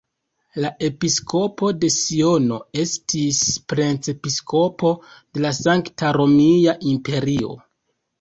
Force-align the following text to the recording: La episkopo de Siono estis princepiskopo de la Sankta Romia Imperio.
La 0.63 0.69
episkopo 0.85 1.67
de 1.83 1.89
Siono 1.95 2.57
estis 2.83 3.41
princepiskopo 3.73 4.95
de 5.11 5.45
la 5.45 5.53
Sankta 5.59 6.11
Romia 6.19 6.75
Imperio. 6.95 7.53